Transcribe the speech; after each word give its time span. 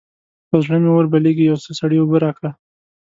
پر 0.49 0.59
زړه 0.65 0.77
مې 0.83 0.89
اور 0.93 1.05
بلېږي؛ 1.11 1.43
يو 1.49 1.57
څه 1.63 1.71
سړې 1.79 1.97
اوبه 2.01 2.17
راکړه. 2.25 2.51